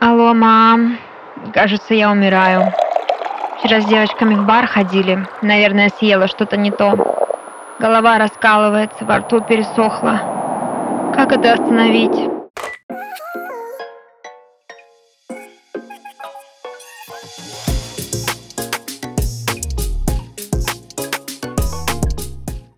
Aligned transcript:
Алло, 0.00 0.34
мам. 0.34 0.98
Кажется, 1.52 1.94
я 1.94 2.10
умираю. 2.10 2.72
Вчера 3.58 3.80
с 3.80 3.86
девочками 3.86 4.34
в 4.34 4.44
бар 4.44 4.66
ходили. 4.66 5.26
Наверное, 5.42 5.90
съела 5.98 6.28
что-то 6.28 6.56
не 6.56 6.70
то. 6.70 6.94
Голова 7.78 8.18
раскалывается, 8.18 9.04
во 9.04 9.18
рту 9.18 9.40
пересохло. 9.40 11.12
Как 11.14 11.32
это 11.32 11.54
остановить? 11.54 12.30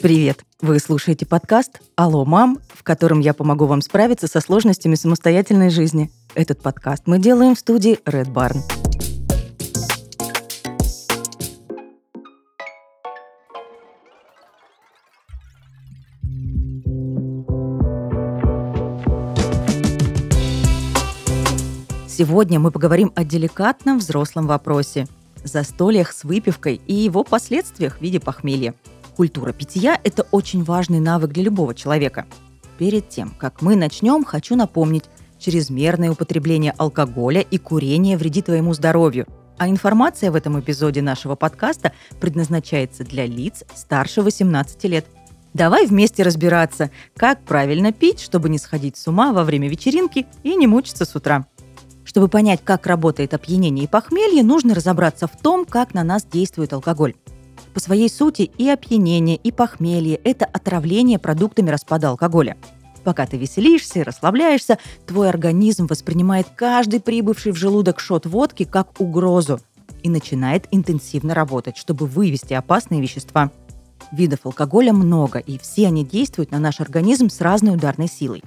Привет! 0.01 0.45
Вы 0.61 0.79
слушаете 0.79 1.27
подкаст 1.27 1.81
«Алло, 1.97 2.25
мам», 2.25 2.59
в 2.73 2.83
котором 2.83 3.21
я 3.21 3.35
помогу 3.35 3.67
вам 3.67 3.83
справиться 3.83 4.27
со 4.27 4.41
сложностями 4.41 4.95
самостоятельной 4.95 5.71
жизни. 5.71 6.11
Этот 6.39 6.63
подкаст 6.63 7.03
мы 7.07 7.19
делаем 7.19 7.57
в 7.57 7.59
студии 7.59 7.99
Red 8.05 8.33
Barn. 8.33 8.59
Сегодня 22.07 22.61
мы 22.61 22.71
поговорим 22.71 23.13
о 23.17 23.25
деликатном 23.25 23.99
взрослом 23.99 24.47
вопросе– 24.47 25.09
застольях 25.43 26.13
с 26.13 26.23
выпивкой 26.23 26.81
и 26.87 26.95
его 26.95 27.25
последствиях 27.25 27.99
в 27.99 28.01
виде 28.01 28.21
похмелья– 28.21 28.77
Культура 29.17 29.53
питья– 29.53 30.01
это 30.05 30.25
очень 30.31 30.63
важный 30.63 31.01
навык 31.01 31.33
для 31.33 31.43
любого 31.43 31.75
человека. 31.75 32.27
Перед 32.79 33.09
тем, 33.09 33.35
как 33.37 33.61
мы 33.61 33.75
начнем, 33.75 34.23
хочу 34.23 34.55
напомнить, 34.55 35.07
чрезмерное 35.39 36.11
употребление 36.11 36.75
алкоголя 36.77 37.41
и 37.41 37.59
курение 37.59 38.17
вредит 38.17 38.47
твоему 38.47 38.75
здоровью. 38.75 39.27
А 39.59 39.69
информация 39.69 40.31
в 40.31 40.37
этом 40.37 40.59
эпизоде 40.61 41.03
нашего 41.03 41.35
подкаста 41.35 41.93
предназначается 42.21 43.05
для 43.05 43.27
лиц 43.27 43.65
старше 43.75 44.23
18 44.23 44.85
лет. 44.85 45.07
Давай 45.55 45.87
вместе 45.87 46.23
разбираться, 46.23 46.91
как 47.17 47.43
правильно 47.43 47.93
пить, 47.93 48.21
чтобы 48.21 48.49
не 48.49 48.59
сходить 48.59 48.97
с 48.97 49.09
ума 49.09 49.33
во 49.33 49.45
время 49.45 49.69
вечеринки 49.69 50.27
и 50.43 50.55
не 50.55 50.67
мучиться 50.67 51.05
с 51.05 51.17
утра. 51.17 51.47
Чтобы 52.05 52.29
понять, 52.29 52.61
как 52.65 52.87
работает 52.87 53.35
опьянение 53.35 53.85
и 53.85 53.89
похмелье, 53.89 54.43
нужно 54.43 54.75
разобраться 54.75 55.27
в 55.27 55.37
том, 55.37 55.65
как 55.65 55.93
на 55.93 56.05
нас 56.05 56.25
действует 56.25 56.73
алкоголь. 56.73 57.15
По 57.75 57.81
своей 57.81 58.09
сути 58.09 58.43
и 58.43 58.69
опьянение, 58.69 59.37
и 59.37 59.53
похмелье– 59.53 60.17
это 60.25 60.47
отравление 60.47 61.19
продуктами 61.19 61.71
распада 61.71 62.09
алкоголя. 62.09 62.57
Пока 63.09 63.25
ты 63.25 63.39
веселишься 63.39 64.01
и 64.01 64.03
расслабляешься, 64.03 64.77
твой 65.07 65.31
организм 65.31 65.87
воспринимает 65.87 66.47
каждый 66.55 67.01
прибывший 67.01 67.53
в 67.53 67.57
желудок 67.57 68.01
шот 68.01 68.27
водки 68.27 68.65
как 68.65 69.01
угрозу 69.01 69.61
и 70.03 70.11
начинает 70.11 70.69
интенсивно 70.73 71.33
работать, 71.33 71.79
чтобы 71.79 72.05
вывести 72.05 72.53
опасные 72.53 73.01
вещества. 73.01 73.51
Видов 74.13 74.41
алкоголя 74.45 74.93
много, 74.93 75.39
и 75.39 75.57
все 75.57 75.87
они 75.87 76.05
действуют 76.05 76.51
на 76.51 76.59
наш 76.59 76.83
организм 76.83 77.31
с 77.31 77.41
разной 77.41 77.77
ударной 77.77 78.09
силой. 78.09 78.45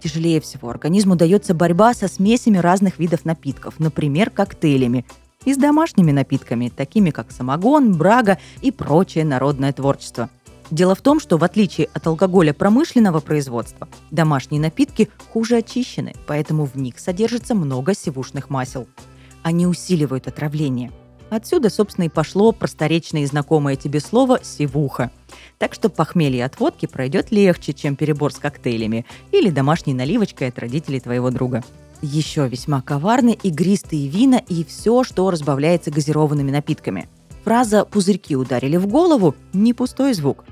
Тяжелее 0.00 0.40
всего 0.40 0.70
организму 0.70 1.16
дается 1.16 1.52
борьба 1.52 1.92
со 1.92 2.06
смесями 2.06 2.58
разных 2.58 3.00
видов 3.00 3.24
напитков, 3.24 3.80
например, 3.80 4.30
коктейлями, 4.30 5.04
и 5.44 5.52
с 5.52 5.56
домашними 5.56 6.12
напитками, 6.12 6.68
такими 6.68 7.10
как 7.10 7.32
самогон, 7.32 7.92
брага 7.94 8.38
и 8.62 8.70
прочее 8.70 9.24
народное 9.24 9.72
творчество. 9.72 10.30
Дело 10.70 10.94
в 10.94 11.00
том, 11.00 11.20
что 11.20 11.38
в 11.38 11.44
отличие 11.44 11.88
от 11.94 12.06
алкоголя 12.06 12.52
промышленного 12.52 13.20
производства, 13.20 13.88
домашние 14.10 14.60
напитки 14.60 15.08
хуже 15.32 15.58
очищены, 15.58 16.14
поэтому 16.26 16.64
в 16.64 16.74
них 16.76 16.98
содержится 16.98 17.54
много 17.54 17.94
сивушных 17.94 18.50
масел. 18.50 18.88
Они 19.42 19.66
усиливают 19.66 20.26
отравление. 20.26 20.90
Отсюда, 21.30 21.70
собственно, 21.70 22.06
и 22.06 22.08
пошло 22.08 22.52
просторечное 22.52 23.22
и 23.22 23.26
знакомое 23.26 23.76
тебе 23.76 24.00
слово 24.00 24.40
«сивуха». 24.42 25.10
Так 25.58 25.74
что 25.74 25.88
похмелье 25.88 26.44
от 26.44 26.58
водки 26.58 26.86
пройдет 26.86 27.30
легче, 27.30 27.72
чем 27.72 27.96
перебор 27.96 28.32
с 28.32 28.38
коктейлями 28.38 29.06
или 29.32 29.50
домашней 29.50 29.94
наливочкой 29.94 30.48
от 30.48 30.58
родителей 30.58 31.00
твоего 31.00 31.30
друга. 31.30 31.64
Еще 32.02 32.46
весьма 32.46 32.82
коварны 32.82 33.36
игристые 33.42 34.08
вина 34.08 34.40
и 34.48 34.64
все, 34.64 35.02
что 35.02 35.30
разбавляется 35.30 35.90
газированными 35.90 36.50
напитками. 36.50 37.08
Фраза 37.44 37.84
«пузырьки 37.84 38.36
ударили 38.36 38.76
в 38.76 38.86
голову»– 38.86 39.34
не 39.52 39.72
пустой 39.72 40.12
звук. 40.12 40.44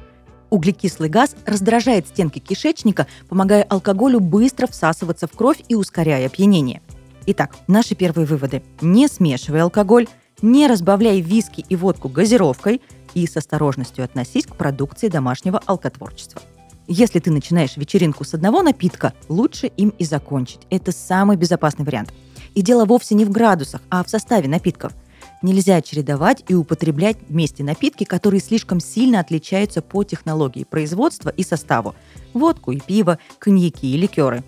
Углекислый 0.54 1.08
газ 1.08 1.34
раздражает 1.46 2.06
стенки 2.06 2.38
кишечника, 2.38 3.08
помогая 3.28 3.64
алкоголю 3.64 4.20
быстро 4.20 4.68
всасываться 4.68 5.26
в 5.26 5.32
кровь 5.32 5.60
и 5.68 5.74
ускоряя 5.74 6.26
опьянение. 6.26 6.80
Итак, 7.26 7.56
наши 7.66 7.96
первые 7.96 8.24
выводы. 8.24 8.62
Не 8.80 9.08
смешивай 9.08 9.62
алкоголь, 9.62 10.06
не 10.42 10.68
разбавляй 10.68 11.20
виски 11.20 11.64
и 11.68 11.74
водку 11.74 12.08
газировкой 12.08 12.80
и 13.14 13.26
с 13.26 13.36
осторожностью 13.36 14.04
относись 14.04 14.46
к 14.46 14.54
продукции 14.54 15.08
домашнего 15.08 15.60
алкотворчества. 15.66 16.40
Если 16.86 17.18
ты 17.18 17.32
начинаешь 17.32 17.76
вечеринку 17.76 18.22
с 18.22 18.32
одного 18.32 18.62
напитка, 18.62 19.12
лучше 19.28 19.66
им 19.66 19.88
и 19.98 20.04
закончить. 20.04 20.60
Это 20.70 20.92
самый 20.92 21.36
безопасный 21.36 21.84
вариант. 21.84 22.14
И 22.54 22.62
дело 22.62 22.84
вовсе 22.84 23.16
не 23.16 23.24
в 23.24 23.30
градусах, 23.30 23.80
а 23.90 24.04
в 24.04 24.08
составе 24.08 24.48
напитков. 24.48 24.92
Нельзя 25.44 25.82
чередовать 25.82 26.42
и 26.48 26.54
употреблять 26.54 27.18
вместе 27.28 27.62
напитки, 27.62 28.04
которые 28.04 28.40
слишком 28.40 28.80
сильно 28.80 29.20
отличаются 29.20 29.82
по 29.82 30.02
технологии 30.02 30.64
производства 30.64 31.28
и 31.28 31.42
составу. 31.42 31.94
Водку 32.32 32.72
и 32.72 32.80
пиво, 32.80 33.18
коньяки 33.38 33.92
и 33.92 33.98
ликеры. 33.98 34.42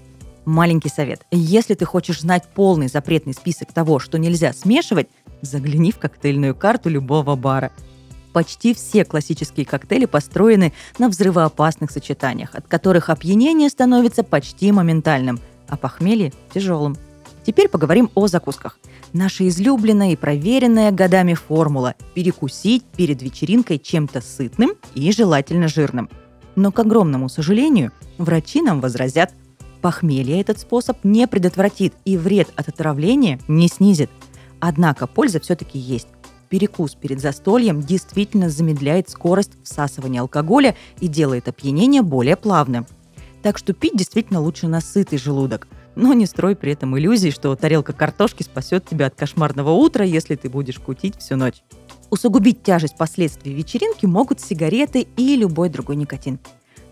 Маленький 0.46 0.88
совет. 0.88 1.26
Если 1.30 1.74
ты 1.74 1.84
хочешь 1.84 2.22
знать 2.22 2.48
полный 2.54 2.88
запретный 2.88 3.34
список 3.34 3.74
того, 3.74 3.98
что 3.98 4.16
нельзя 4.16 4.54
смешивать, 4.54 5.08
загляни 5.42 5.92
в 5.92 5.98
коктейльную 5.98 6.54
карту 6.54 6.88
любого 6.88 7.36
бара– 7.36 7.72
почти 8.32 8.72
все 8.72 9.04
классические 9.04 9.66
коктейли 9.66 10.06
построены 10.06 10.72
на 10.98 11.10
взрывоопасных 11.10 11.90
сочетаниях, 11.90 12.54
от 12.54 12.68
которых 12.68 13.10
опьянение 13.10 13.68
становится 13.68 14.22
почти 14.22 14.72
моментальным, 14.72 15.40
а 15.68 15.76
похмелье– 15.76 16.32
тяжелым. 16.54 16.96
Теперь 17.46 17.68
поговорим 17.68 18.10
о 18.14 18.26
закусках. 18.28 18.78
Наша 19.12 19.48
излюбленная 19.48 20.12
и 20.12 20.16
проверенная 20.16 20.90
годами 20.90 21.34
формула– 21.34 21.94
перекусить 22.14 22.84
перед 22.96 23.22
вечеринкой 23.22 23.78
чем-то 23.78 24.20
сытным 24.20 24.72
и 24.94 25.10
желательно 25.12 25.68
жирным. 25.68 26.10
Но, 26.54 26.72
к 26.72 26.78
огромному 26.78 27.28
сожалению, 27.28 27.92
врачи 28.18 28.62
нам 28.62 28.80
возразят, 28.80 29.32
похмелье 29.80 30.40
этот 30.40 30.58
способ 30.58 30.98
не 31.04 31.26
предотвратит 31.26 31.94
и 32.04 32.16
вред 32.16 32.48
от 32.56 32.68
отравления 32.68 33.38
не 33.48 33.68
снизит. 33.68 34.10
Однако 34.58 35.06
польза 35.06 35.38
все-таки 35.40 35.78
есть 35.78 36.08
перекус 36.48 36.94
перед 36.94 37.20
застольем 37.20 37.80
действительно 37.80 38.48
замедляет 38.48 39.08
скорость 39.10 39.52
всасывания 39.62 40.20
алкоголя 40.20 40.76
и 41.00 41.08
делает 41.08 41.48
опьянение 41.48 42.02
более 42.02 42.36
плавным. 42.36 42.86
Так 43.46 43.58
что 43.58 43.72
пить 43.74 43.96
действительно 43.96 44.40
лучше 44.40 44.66
на 44.66 44.80
сытый 44.80 45.18
желудок. 45.18 45.68
Но 45.94 46.14
не 46.14 46.26
строй 46.26 46.56
при 46.56 46.72
этом 46.72 46.98
иллюзий, 46.98 47.30
что 47.30 47.54
тарелка 47.54 47.92
картошки 47.92 48.42
спасет 48.42 48.86
тебя 48.86 49.06
от 49.06 49.14
кошмарного 49.14 49.70
утра, 49.70 50.04
если 50.04 50.34
ты 50.34 50.50
будешь 50.50 50.80
кутить 50.80 51.16
всю 51.20 51.36
ночь. 51.36 51.62
Усугубить 52.10 52.64
тяжесть 52.64 52.98
последствий 52.98 53.54
вечеринки 53.54 54.04
могут 54.04 54.40
сигареты 54.40 55.06
и 55.16 55.36
любой 55.36 55.68
другой 55.68 55.94
никотин. 55.94 56.40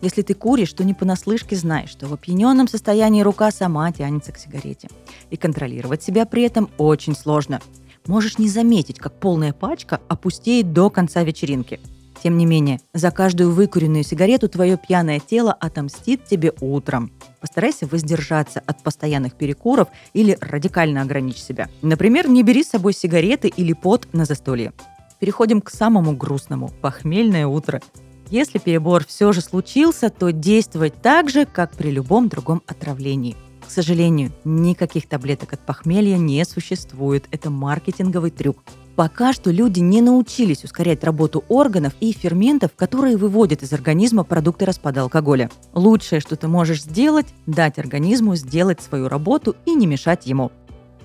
Если 0.01 0.23
ты 0.23 0.35
куришь, 0.35 0.73
то 0.75 0.85
не 0.85 0.95
понаслышке 0.95 1.57
знаешь, 1.57 1.91
что 1.91 2.07
в 2.07 2.15
опьяненном 2.15 2.69
состоянии 2.69 3.23
рука 3.23 3.51
сама 3.51 3.91
тянется 3.91 4.31
к 4.31 4.39
сигарете. 4.39 4.87
И 5.31 5.37
контролировать 5.37 6.05
себя 6.05 6.25
при 6.25 6.45
этом 6.45 6.71
очень 6.79 7.17
сложно– 7.17 7.61
можешь 8.07 8.39
не 8.39 8.49
заметить, 8.49 8.99
как 8.99 9.15
полная 9.15 9.53
пачка 9.53 10.01
опустеет 10.09 10.73
до 10.73 10.91
конца 10.91 11.23
вечеринки. 11.23 11.81
Тем 12.25 12.39
не 12.39 12.47
менее, 12.47 12.81
за 12.95 13.11
каждую 13.11 13.53
выкуренную 13.53 14.03
сигарету 14.03 14.49
твое 14.49 14.79
пьяное 14.79 15.21
тело 15.21 15.53
отомстит 15.53 16.25
тебе 16.25 16.55
утром. 16.59 17.13
Постарайся 17.39 17.87
воздержаться 17.87 18.63
от 18.65 18.83
постоянных 18.83 19.35
перекуров 19.35 19.89
или 20.15 20.39
радикально 20.41 21.03
ограничь 21.03 21.37
себя. 21.37 21.69
Например, 21.83 22.27
не 22.27 22.43
бери 22.43 22.65
с 22.65 22.71
собой 22.71 22.95
сигареты 22.95 23.49
или 23.49 23.75
пот 23.75 24.09
на 24.15 24.25
застолье. 24.25 24.73
Переходим 25.21 25.61
к 25.61 25.69
самому 25.69 26.17
грустному– 26.17 26.71
похмельное 26.81 27.47
утро. 27.47 27.83
Если 28.31 28.57
перебор 28.57 29.05
все 29.05 29.31
же 29.33 29.43
случился, 29.43 30.09
то 30.09 30.33
действовать 30.33 30.95
так 31.03 31.29
же, 31.29 31.45
как 31.45 31.73
при 31.73 31.91
любом 31.91 32.31
другом 32.31 32.63
отравлении– 32.67 33.37
к 33.67 33.71
сожалению, 33.71 34.31
никаких 34.45 35.09
таблеток 35.09 35.55
от 35.55 35.61
похмелья 35.61 36.19
не 36.19 36.45
существует. 36.45 37.25
Это 37.31 37.49
маркетинговый 37.49 38.31
трюк. 38.31 38.63
Пока 38.97 39.33
что 39.33 39.51
люди 39.51 39.81
не 39.81 40.01
научились 40.01 40.63
ускорять 40.63 41.03
работу 41.03 41.45
органов 41.49 41.95
и 42.01 42.13
ферментов, 42.13 42.71
которые 42.77 43.17
выводят 43.17 43.63
из 43.63 43.73
организма 43.73 44.23
продукты 44.23 44.67
распада 44.67 45.03
алкоголя. 45.03 45.51
Лучшее, 45.73 46.21
что 46.21 46.37
ты 46.37 46.47
можешь 46.47 46.83
сделать, 46.83 47.27
дать 47.47 47.79
организму 47.79 48.37
сделать 48.37 48.81
свою 48.81 49.09
работу 49.09 49.57
и 49.67 49.75
не 49.75 49.87
мешать 49.87 50.27
ему. 50.27 50.53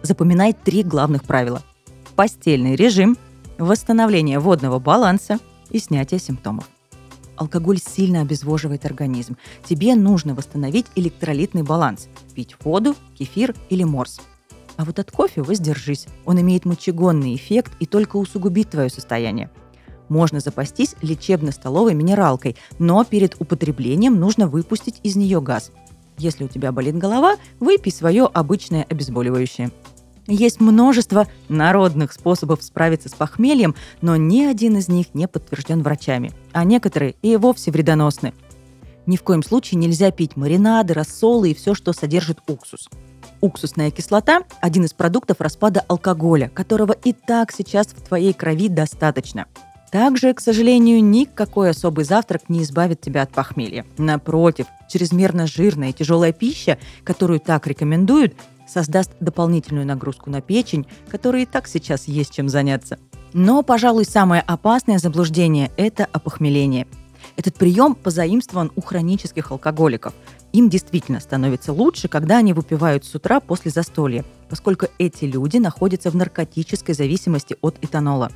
Запоминай 0.04 0.54
три 0.54 0.84
главных 0.84 1.24
правила. 1.24 1.64
Постельный 2.16 2.76
режим, 2.76 3.18
восстановление 3.58 4.40
водного 4.40 4.78
баланса 4.78 5.40
и 5.72 5.80
снятие 5.80 6.20
симптомов 6.20 6.70
алкоголь 7.40 7.80
сильно 7.80 8.22
обезвоживает 8.22 8.86
организм. 8.86 9.38
Тебе 9.66 9.96
нужно 9.96 10.36
восстановить 10.36 10.88
электролитный 10.96 11.64
баланс– 11.64 12.10
пить 12.36 12.56
воду, 12.64 12.96
кефир 13.18 13.56
или 13.70 13.84
морс. 13.84 14.20
А 14.80 14.86
вот 14.86 14.98
от 14.98 15.12
кофе 15.12 15.42
воздержись. 15.42 16.08
Он 16.26 16.40
имеет 16.40 16.64
мочегонный 16.64 17.36
эффект 17.36 17.74
и 17.82 17.86
только 17.86 18.16
усугубит 18.16 18.70
твое 18.70 18.90
состояние. 18.90 19.50
Можно 20.08 20.40
запастись 20.40 20.96
лечебно-столовой 21.02 21.94
минералкой, 21.94 22.56
но 22.80 23.04
перед 23.04 23.36
употреблением 23.42 24.18
нужно 24.18 24.48
выпустить 24.48 25.02
из 25.04 25.18
нее 25.18 25.42
газ. 25.42 25.72
Если 26.18 26.46
у 26.46 26.48
тебя 26.48 26.72
болит 26.72 26.98
голова, 26.98 27.36
выпей 27.60 27.92
свое 27.92 28.24
обычное 28.24 28.86
обезболивающее. 28.90 29.70
Есть 30.28 30.62
множество 30.62 31.28
народных 31.50 32.14
способов 32.14 32.64
справиться 32.64 33.10
с 33.10 33.14
похмельем, 33.14 33.76
но 34.00 34.16
ни 34.16 34.44
один 34.44 34.78
из 34.78 34.88
них 34.88 35.08
не 35.14 35.28
подтвержден 35.28 35.82
врачами, 35.82 36.32
а 36.54 36.64
некоторые 36.64 37.16
и 37.22 37.36
вовсе 37.36 37.72
вредоносны. 37.72 38.34
Ни 39.06 39.18
в 39.18 39.24
коем 39.24 39.44
случае 39.44 39.80
нельзя 39.80 40.12
пить 40.12 40.36
маринады, 40.36 40.94
рассолы 40.94 41.52
и 41.52 41.56
все, 41.56 41.74
что 41.74 41.94
содержит 41.94 42.40
уксус. 42.48 42.90
Уксусная 43.42 43.92
кислота– 43.92 44.44
один 44.62 44.86
из 44.86 44.94
продуктов 44.94 45.40
распада 45.40 45.84
алкоголя, 45.88 46.50
которого 46.50 46.92
и 46.92 47.14
так 47.14 47.52
сейчас 47.52 47.88
в 47.88 48.02
твоей 48.02 48.34
крови 48.34 48.68
достаточно. 48.68 49.46
Также, 49.92 50.34
к 50.34 50.40
сожалению, 50.40 51.04
никакой 51.04 51.72
особый 51.72 52.06
завтрак 52.06 52.48
не 52.48 52.62
избавит 52.62 53.02
тебя 53.02 53.24
от 53.24 53.32
похмелья. 53.32 53.86
Напротив, 53.98 54.68
чрезмерно 54.88 55.48
жирная 55.48 55.90
и 55.90 55.94
тяжелая 55.94 56.32
пища, 56.32 56.78
которую 57.04 57.40
так 57.40 57.66
рекомендуют, 57.66 58.36
создаст 58.68 59.12
дополнительную 59.20 59.88
нагрузку 59.88 60.30
на 60.30 60.42
печень, 60.42 60.86
которой 61.10 61.44
и 61.44 61.48
так 61.48 61.68
сейчас 61.68 62.08
есть 62.08 62.34
чем 62.34 62.50
заняться. 62.50 63.00
Но, 63.34 63.64
пожалуй, 63.64 64.06
самое 64.06 64.42
опасное 64.42 65.00
заблуждение– 65.00 65.72
это 65.78 66.08
опохмеление. 66.12 66.88
Этот 67.36 67.56
прием 67.56 67.96
позаимствован 67.96 68.72
у 68.76 68.82
хронических 68.82 69.52
алкоголиков. 69.52 70.14
Им 70.52 70.70
действительно 70.70 71.20
становится 71.20 71.74
лучше, 71.74 72.08
когда 72.08 72.38
они 72.38 72.54
выпивают 72.54 73.06
с 73.06 73.14
утра 73.16 73.40
после 73.40 73.72
застолья, 73.72 74.26
поскольку 74.50 74.88
эти 74.98 75.26
люди 75.26 75.58
находятся 75.58 76.10
в 76.10 76.16
наркотической 76.16 76.96
зависимости 76.96 77.56
от 77.62 77.78
этанола. 77.82 78.32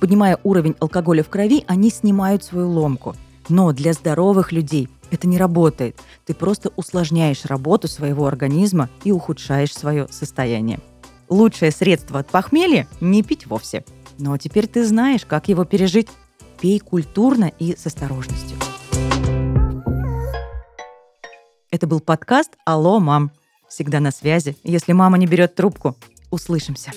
Поднимая 0.00 0.38
уровень 0.42 0.74
алкоголя 0.80 1.22
в 1.22 1.28
крови, 1.28 1.64
они 1.68 1.90
снимают 1.90 2.42
свою 2.42 2.68
ломку. 2.68 3.14
Но 3.48 3.72
для 3.72 3.92
здоровых 3.92 4.50
людей 4.50 4.88
это 5.10 5.28
не 5.28 5.36
работает. 5.36 6.00
Ты 6.24 6.34
просто 6.34 6.72
усложняешь 6.76 7.44
работу 7.44 7.86
своего 7.86 8.26
организма 8.26 8.88
и 9.04 9.12
ухудшаешь 9.12 9.74
свое 9.74 10.08
состояние. 10.10 10.80
Лучшее 11.28 11.70
средство 11.70 12.20
от 12.20 12.28
похмелья– 12.28 12.88
не 13.00 13.22
пить 13.22 13.46
вовсе. 13.46 13.84
Но 14.18 14.36
теперь 14.38 14.66
ты 14.66 14.84
знаешь, 14.84 15.24
как 15.24 15.48
его 15.48 15.64
пережить. 15.64 16.08
Пей 16.62 16.78
культурно 16.78 17.50
и 17.58 17.74
с 17.74 17.86
осторожностью. 17.86 18.56
Это 21.72 21.88
был 21.88 21.98
подкаст 21.98 22.50
«Алло, 22.64 23.00
мам». 23.00 23.32
Всегда 23.68 23.98
на 23.98 24.12
связи, 24.12 24.56
если 24.62 24.92
мама 24.92 25.18
не 25.18 25.26
берет 25.26 25.56
трубку. 25.56 25.96
Услышимся. 26.30 26.92